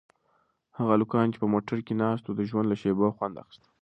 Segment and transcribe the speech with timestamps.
[0.77, 3.63] هغه هلکان چې په موټر کې ناست وو د ژوند له شېبو خوند اخیست.